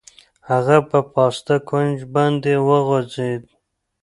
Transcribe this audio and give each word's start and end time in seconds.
هغه 0.49 0.77
په 0.89 0.99
پاسته 1.13 1.55
کوچ 1.69 1.99
باندې 2.13 2.53
وغځېد. 2.67 3.43